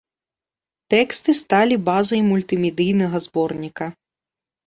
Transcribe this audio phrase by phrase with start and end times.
[0.93, 3.85] Тэксты сталі базай мультымедыйнага зборніка.